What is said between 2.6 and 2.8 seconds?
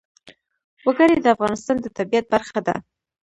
ده.